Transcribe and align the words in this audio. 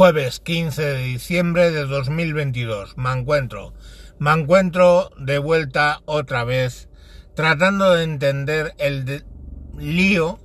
Jueves 0.00 0.40
15 0.40 0.80
de 0.80 1.02
diciembre 1.02 1.70
de 1.70 1.84
2022. 1.84 2.96
Me 2.96 3.12
encuentro. 3.12 3.74
Me 4.18 4.32
encuentro 4.32 5.10
de 5.18 5.36
vuelta 5.36 6.00
otra 6.06 6.42
vez 6.44 6.88
tratando 7.34 7.94
de 7.94 8.04
entender 8.04 8.72
el 8.78 9.26
lío 9.76 10.38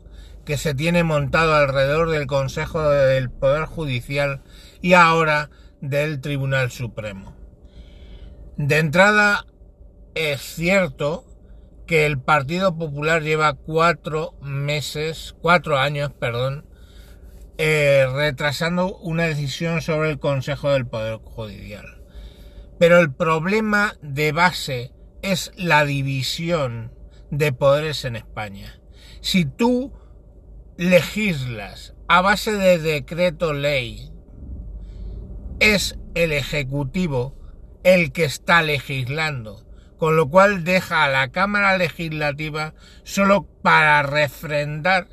que 0.43 0.57
se 0.57 0.75
tiene 0.75 1.05
montado 1.05 1.55
alrededor 1.55 2.09
del 2.09 2.27
Consejo 2.27 2.89
del 2.89 3.29
Poder 3.29 3.63
Judicial 3.63 4.41
y 4.81 4.91
ahora 4.91 5.49
del 5.79 6.19
Tribunal 6.19 6.69
Supremo. 6.69 7.33
De 8.57 8.79
entrada, 8.79 9.45
es 10.15 10.41
cierto 10.41 11.23
que 11.87 12.05
el 12.05 12.19
Partido 12.19 12.77
Popular 12.77 13.23
lleva 13.23 13.53
cuatro 13.53 14.33
meses, 14.41 15.33
cuatro 15.41 15.77
años, 15.77 16.11
perdón, 16.11 16.65
eh, 17.57 18.05
retrasando 18.13 18.97
una 18.97 19.23
decisión 19.23 19.81
sobre 19.81 20.09
el 20.09 20.19
Consejo 20.19 20.71
del 20.71 20.85
Poder 20.85 21.19
Judicial. 21.23 22.01
Pero 22.77 22.99
el 22.99 23.13
problema 23.13 23.95
de 24.01 24.31
base 24.31 24.91
es 25.21 25.51
la 25.55 25.85
división 25.85 26.91
de 27.31 27.53
poderes 27.53 28.05
en 28.05 28.15
España. 28.15 28.79
Si 29.21 29.45
tú 29.45 29.93
legislas 30.77 31.95
a 32.07 32.21
base 32.21 32.51
de 32.51 32.77
decreto 32.77 33.53
ley, 33.53 34.11
es 35.59 35.97
el 36.13 36.31
Ejecutivo 36.31 37.35
el 37.83 38.11
que 38.11 38.25
está 38.25 38.61
legislando, 38.61 39.65
con 39.97 40.15
lo 40.15 40.29
cual 40.29 40.63
deja 40.63 41.03
a 41.03 41.09
la 41.09 41.31
Cámara 41.31 41.77
Legislativa 41.77 42.73
solo 43.03 43.47
para 43.61 44.01
refrendar 44.03 45.07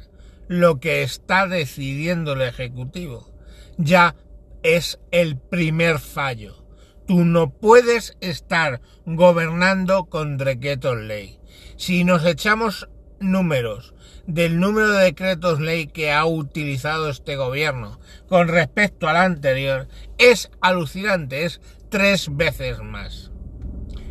lo 0.53 0.81
que 0.81 1.03
está 1.03 1.49
decidiendo 1.49 2.35
el 2.35 2.43
Ejecutivo. 2.43 3.33
Ya 3.79 4.17
es 4.63 5.01
el 5.11 5.39
primer 5.39 5.99
fallo. 5.99 6.67
Tú 7.07 7.25
no 7.25 7.51
puedes 7.51 8.19
estar 8.21 8.83
gobernando 9.07 10.05
con 10.05 10.37
decretos 10.37 10.99
ley. 10.99 11.41
Si 11.77 12.05
nos 12.05 12.27
echamos 12.27 12.89
números 13.19 13.95
del 14.27 14.61
número 14.61 14.91
de 14.91 15.05
decretos 15.05 15.59
ley 15.59 15.87
que 15.87 16.13
ha 16.13 16.27
utilizado 16.27 17.09
este 17.09 17.37
gobierno 17.37 17.99
con 18.29 18.49
respecto 18.49 19.09
al 19.09 19.17
anterior, 19.17 19.89
es 20.19 20.51
alucinante, 20.61 21.47
es 21.47 21.63
tres 21.89 22.29
veces 22.37 22.81
más. 22.81 23.33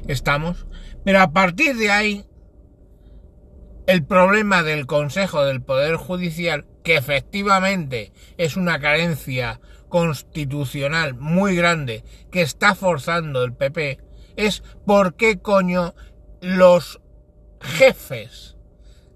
¿Estamos? 0.08 0.66
Pero 1.06 1.22
a 1.22 1.32
partir 1.34 1.78
de 1.78 1.92
ahí, 1.92 2.26
el 3.92 4.06
problema 4.06 4.64
del 4.64 4.86
Consejo 4.86 5.44
del 5.44 5.62
Poder 5.62 5.98
Judicial, 5.98 6.66
que 6.82 6.96
efectivamente 6.96 8.14
es 8.38 8.56
una 8.56 8.80
carencia 8.80 9.60
constitucional 9.90 11.14
muy 11.14 11.58
grande 11.58 12.06
que 12.32 12.42
está 12.42 12.74
forzando 12.74 13.44
el 13.44 13.54
PP, 13.54 14.00
es 14.38 14.64
por 14.86 15.16
qué 15.16 15.40
coño 15.40 15.94
los 16.40 17.02
jefes 17.60 18.56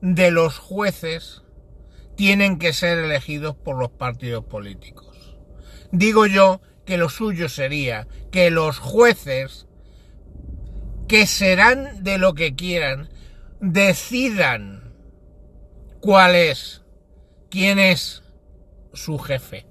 de 0.01 0.29
los 0.29 0.57
jueces 0.57 1.43
tienen 2.17 2.59
que 2.59 2.73
ser 2.73 2.97
elegidos 2.97 3.55
por 3.55 3.79
los 3.79 3.91
partidos 3.91 4.43
políticos. 4.43 5.37
Digo 5.93 6.25
yo 6.25 6.59
que 6.85 6.97
lo 6.97 7.07
suyo 7.07 7.47
sería 7.47 8.09
que 8.29 8.51
los 8.51 8.79
jueces, 8.79 9.67
que 11.07 11.27
serán 11.27 12.03
de 12.03 12.17
lo 12.17 12.33
que 12.33 12.55
quieran, 12.55 13.09
decidan 13.59 14.93
cuál 15.99 16.35
es, 16.35 16.83
quién 17.49 17.79
es 17.79 18.23
su 18.93 19.19
jefe. 19.19 19.65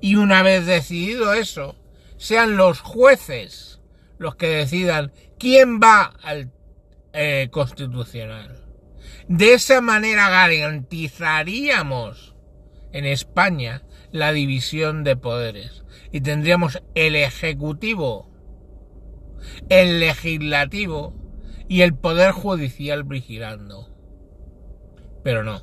Y 0.00 0.16
una 0.16 0.42
vez 0.42 0.66
decidido 0.66 1.34
eso, 1.34 1.76
sean 2.16 2.56
los 2.56 2.80
jueces 2.80 3.80
los 4.18 4.36
que 4.36 4.48
decidan 4.48 5.12
quién 5.38 5.80
va 5.80 6.12
al 6.22 6.52
eh, 7.12 7.48
constitucional. 7.50 8.64
De 9.28 9.54
esa 9.54 9.80
manera 9.80 10.28
garantizaríamos 10.28 12.34
en 12.92 13.06
España 13.06 13.82
la 14.12 14.32
división 14.32 15.04
de 15.04 15.16
poderes 15.16 15.84
y 16.12 16.20
tendríamos 16.20 16.82
el 16.94 17.16
ejecutivo, 17.16 18.28
el 19.68 20.00
legislativo 20.00 21.14
y 21.70 21.82
el 21.82 21.94
poder 21.94 22.32
judicial 22.32 23.04
vigilando. 23.04 23.88
Pero 25.22 25.44
no. 25.44 25.62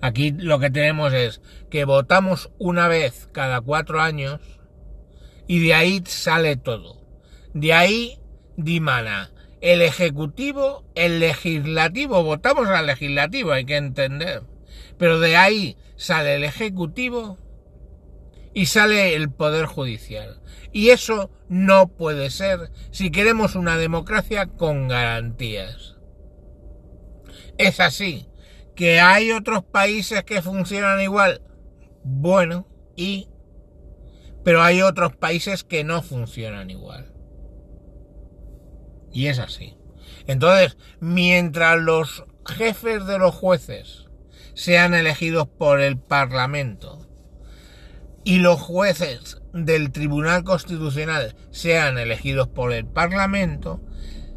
Aquí 0.00 0.30
lo 0.30 0.58
que 0.58 0.70
tenemos 0.70 1.12
es 1.12 1.42
que 1.68 1.84
votamos 1.84 2.50
una 2.58 2.88
vez 2.88 3.28
cada 3.32 3.60
cuatro 3.60 4.00
años 4.00 4.40
y 5.46 5.58
de 5.58 5.74
ahí 5.74 6.02
sale 6.06 6.56
todo. 6.56 7.02
De 7.52 7.74
ahí 7.74 8.18
dimana 8.56 9.30
el 9.60 9.82
ejecutivo, 9.82 10.86
el 10.94 11.20
legislativo, 11.20 12.22
votamos 12.22 12.68
al 12.68 12.86
legislativo, 12.86 13.52
hay 13.52 13.66
que 13.66 13.76
entender. 13.76 14.44
Pero 14.96 15.20
de 15.20 15.36
ahí 15.36 15.76
sale 15.96 16.36
el 16.36 16.44
ejecutivo 16.44 17.36
y 18.54 18.66
sale 18.66 19.14
el 19.14 19.30
poder 19.30 19.66
judicial. 19.66 20.40
Y 20.72 20.90
eso 20.90 21.30
no 21.48 21.88
puede 21.88 22.30
ser 22.30 22.70
si 22.90 23.10
queremos 23.10 23.54
una 23.54 23.76
democracia 23.76 24.46
con 24.46 24.88
garantías. 24.88 25.96
Es 27.56 27.80
así. 27.80 28.28
¿Que 28.74 29.00
hay 29.00 29.32
otros 29.32 29.64
países 29.64 30.22
que 30.24 30.42
funcionan 30.42 31.00
igual? 31.00 31.42
Bueno, 32.04 32.68
y... 32.96 33.28
Pero 34.44 34.62
hay 34.62 34.82
otros 34.82 35.16
países 35.16 35.64
que 35.64 35.82
no 35.82 36.02
funcionan 36.02 36.70
igual. 36.70 37.12
Y 39.12 39.26
es 39.26 39.40
así. 39.40 39.76
Entonces, 40.26 40.76
mientras 41.00 41.80
los 41.80 42.24
jefes 42.46 43.06
de 43.06 43.18
los 43.18 43.34
jueces 43.34 44.06
sean 44.54 44.94
elegidos 44.94 45.48
por 45.48 45.80
el 45.80 45.98
Parlamento 45.98 47.07
y 48.24 48.38
los 48.38 48.60
jueces 48.60 49.40
del 49.52 49.90
Tribunal 49.90 50.44
Constitucional 50.44 51.34
sean 51.50 51.98
elegidos 51.98 52.48
por 52.48 52.72
el 52.72 52.86
Parlamento, 52.86 53.80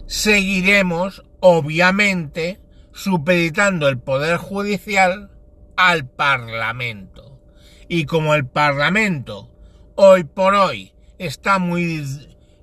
seguiremos, 0.07 1.23
obviamente, 1.39 2.61
supeditando 2.93 3.87
el 3.87 3.99
Poder 3.99 4.37
Judicial 4.37 5.31
al 5.75 6.07
Parlamento. 6.07 7.39
Y 7.87 8.05
como 8.05 8.35
el 8.35 8.45
Parlamento 8.45 9.49
hoy 9.95 10.23
por 10.23 10.55
hoy 10.55 10.93
está 11.17 11.59
muy 11.59 12.03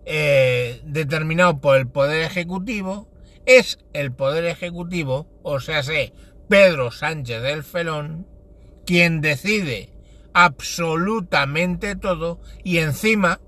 eh, 0.07 0.81
determinado 0.85 1.61
por 1.61 1.77
el 1.77 1.89
Poder 1.89 2.23
Ejecutivo, 2.23 3.09
es 3.47 3.79
el 3.93 4.13
Poder 4.13 4.45
Ejecutivo, 4.45 5.27
o 5.43 5.61
sea, 5.61 5.83
sé, 5.83 6.13
Pedro 6.49 6.91
Sánchez 6.91 7.43
del 7.43 7.63
Felón, 7.63 8.27
quien 8.87 9.21
decide 9.21 9.98
absolutamente 10.45 11.97
todo 11.97 12.41
y 12.63 12.79
encima 12.79 13.41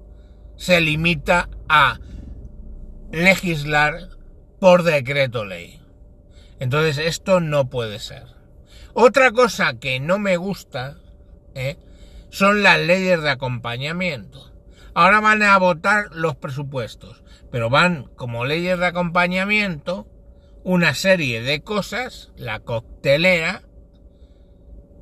se 0.57 0.81
limita 0.81 1.49
a 1.69 2.01
legislar 3.13 4.09
por 4.59 4.83
decreto 4.83 5.45
ley. 5.45 5.81
Entonces 6.59 6.99
esto 6.99 7.39
no 7.39 7.71
puede 7.71 8.01
ser. 8.01 8.25
Otra 8.93 9.31
cosa 9.31 9.75
que 9.75 10.01
no 10.01 10.19
me 10.19 10.37
gusta 10.37 10.97
¿eh? 11.55 11.79
son 12.29 12.65
las 12.65 12.81
leyes 12.81 13.23
de 13.23 13.31
acompañamiento. 13.31 14.53
Ahora 14.93 15.21
van 15.21 15.45
a 15.45 15.57
votar 15.59 16.07
los 16.11 16.35
presupuestos, 16.35 17.23
pero 17.53 17.71
van 17.71 18.11
como 18.17 18.45
leyes 18.45 18.81
de 18.81 18.87
acompañamiento 18.87 20.09
una 20.65 20.95
serie 20.95 21.41
de 21.41 21.63
cosas, 21.63 22.33
la 22.35 22.59
coctelera, 22.59 23.63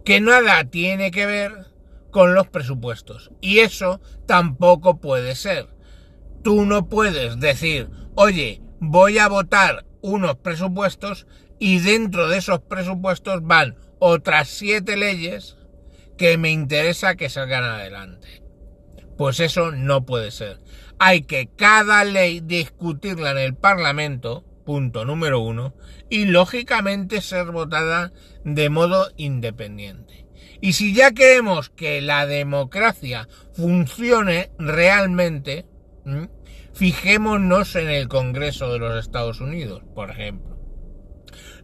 que 0.05 0.21
nada 0.21 0.65
tiene 0.65 1.11
que 1.11 1.25
ver 1.25 1.68
con 2.11 2.35
los 2.35 2.49
presupuestos. 2.49 3.31
Y 3.41 3.59
eso 3.59 4.01
tampoco 4.27 5.01
puede 5.01 5.35
ser. 5.35 5.69
Tú 6.43 6.65
no 6.65 6.89
puedes 6.89 7.41
decir, 7.41 7.91
oye, 8.15 8.63
voy 8.81 9.19
a 9.19 9.29
votar 9.29 9.85
unos 10.01 10.37
presupuestos 10.37 11.27
y 11.59 11.81
dentro 11.81 12.29
de 12.29 12.39
esos 12.39 12.61
presupuestos 12.61 13.43
van 13.43 13.77
otras 13.99 14.49
siete 14.49 14.97
leyes 14.97 15.57
que 16.17 16.37
me 16.39 16.51
interesa 16.51 17.17
que 17.17 17.29
salgan 17.29 17.65
adelante. 17.65 18.43
Pues 19.17 19.41
eso 19.41 19.73
no 19.73 20.05
puede 20.05 20.31
ser. 20.31 20.61
Hay 20.99 21.23
que 21.23 21.49
cada 21.55 22.05
ley 22.05 22.41
discutirla 22.41 23.33
en 23.33 23.39
el 23.39 23.55
Parlamento, 23.55 24.45
punto 24.65 25.05
número 25.05 25.41
uno, 25.41 25.75
y 26.09 26.27
lógicamente 26.27 27.21
ser 27.21 27.47
votada 27.47 28.13
de 28.45 28.71
modo 28.71 29.09
independiente. 29.17 30.28
Y 30.61 30.73
si 30.73 30.95
ya 30.95 31.13
queremos 31.13 31.71
que 31.71 32.01
la 32.01 32.27
democracia 32.27 33.29
funcione 33.53 34.51
realmente, 34.59 35.67
fijémonos 36.75 37.77
en 37.77 37.89
el 37.89 38.09
Congreso 38.09 38.73
de 38.73 38.79
los 38.79 38.99
Estados 39.05 39.41
Unidos, 39.41 39.83
por 39.95 40.11
ejemplo 40.11 40.57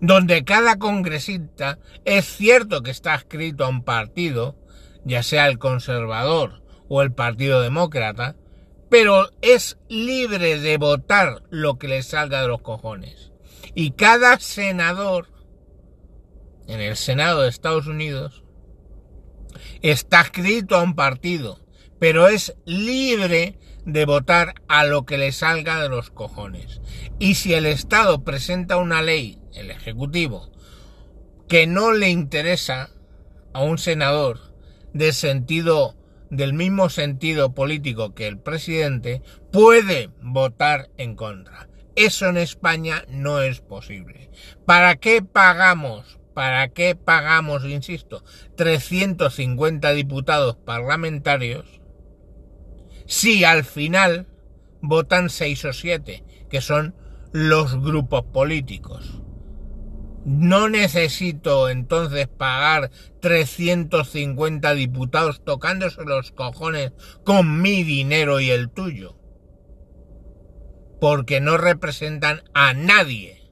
donde 0.01 0.45
cada 0.45 0.77
congresista 0.79 1.79
es 2.05 2.27
cierto 2.27 2.83
que 2.83 2.91
está 2.91 3.15
adscrito 3.15 3.65
a 3.65 3.69
un 3.69 3.85
partido 3.85 4.57
ya 5.05 5.23
sea 5.23 5.47
el 5.49 5.59
conservador 5.59 6.63
o 6.89 7.03
el 7.03 7.13
Partido 7.13 7.61
Demócrata, 7.61 8.37
pero 8.89 9.29
es 9.43 9.79
libre 9.89 10.61
de 10.61 10.79
votar 10.79 11.43
lo 11.51 11.79
que 11.79 11.89
le 11.89 12.03
salga 12.03 12.43
de 12.43 12.49
los 12.49 12.63
cojones. 12.63 13.33
Y 13.75 13.93
cada 13.93 14.39
senador 14.39 15.29
en 16.67 16.81
el 16.81 16.97
Senado 16.97 17.43
de 17.43 17.49
Estados 17.49 17.87
Unidos 17.87 18.44
está 19.91 20.23
escrito 20.23 20.77
a 20.77 20.83
un 20.83 20.95
partido, 20.95 21.61
pero 21.99 22.29
es 22.29 22.57
libre 22.65 23.59
de 23.85 24.07
votar 24.07 24.55
a 24.67 24.85
lo 24.87 25.05
que 25.05 25.19
le 25.19 25.31
salga 25.31 25.83
de 25.83 25.91
los 25.91 26.11
cojones. 26.11 26.81
Y 27.19 27.35
si 27.35 27.53
el 27.53 27.67
Estado 27.67 28.25
presenta 28.25 28.79
una 28.79 29.03
ley, 29.03 29.39
el 29.53 29.71
Ejecutivo, 29.71 30.51
que 31.49 31.67
no 31.67 31.93
le 31.93 32.09
interesa 32.09 32.89
a 33.53 33.63
un 33.63 33.77
senador 33.77 34.55
de 34.95 35.13
sentido 35.13 35.97
del 36.31 36.55
mismo 36.55 36.89
sentido 36.89 37.55
político 37.55 38.15
que 38.15 38.27
el 38.27 38.39
presidente, 38.39 39.23
puede 39.53 40.09
votar 40.21 40.89
en 40.97 41.15
contra. 41.15 41.69
Eso 41.95 42.27
en 42.27 42.39
España 42.39 43.05
no 43.09 43.43
es 43.43 43.61
posible. 43.61 44.31
¿Para 44.65 44.97
qué 44.97 45.23
pagamos? 45.23 46.19
¿Para 46.35 46.69
qué 46.69 46.97
pagamos, 46.97 47.65
insisto, 47.65 48.25
350 48.57 49.93
diputados 49.93 50.57
parlamentarios 50.57 51.81
si 53.07 53.45
al 53.45 53.65
final 53.65 54.27
votan 54.81 55.31
6 55.31 55.65
o 55.67 55.73
7, 55.73 56.25
que 56.51 56.61
son 56.61 56.95
los 57.33 57.81
grupos 57.81 58.25
políticos? 58.25 59.23
No 60.25 60.71
necesito 60.71 61.69
entonces 61.69 62.29
pagar 62.29 62.91
350 63.21 64.75
diputados 64.75 65.45
tocándose 65.45 66.03
los 66.05 66.33
cojones 66.33 66.93
con 67.25 67.61
mi 67.61 67.85
dinero 67.85 68.41
y 68.41 68.51
el 68.51 68.71
tuyo. 68.71 69.19
Porque 70.99 71.41
no 71.43 71.59
representan 71.59 72.43
a 72.55 72.73
nadie. 72.73 73.44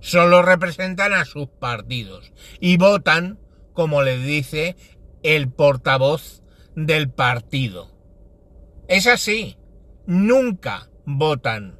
Solo 0.00 0.42
representan 0.42 1.12
a 1.12 1.24
sus 1.24 1.48
partidos. 1.48 2.32
Y 2.60 2.76
votan 2.76 3.38
como 3.72 4.02
les 4.02 4.24
dice 4.24 4.76
el 5.22 5.50
portavoz 5.50 6.42
del 6.74 7.10
partido. 7.10 7.90
Es 8.88 9.06
así. 9.06 9.56
Nunca 10.06 10.88
votan 11.04 11.78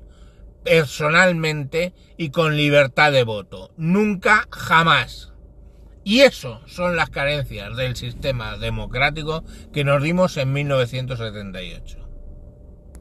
personalmente 0.65 1.95
y 2.17 2.31
con 2.31 2.57
libertad 2.57 3.13
de 3.13 3.25
voto. 3.25 3.73
Nunca, 3.77 4.47
jamás. 4.51 5.33
Y 6.05 6.21
eso 6.21 6.63
son 6.67 6.97
las 6.97 7.11
carencias 7.11 7.77
del 7.77 7.97
sistema 7.97 8.57
democrático 8.57 9.45
que 9.73 9.85
nos 9.85 10.03
dimos 10.03 10.37
en 10.37 10.53
1978. 10.53 12.08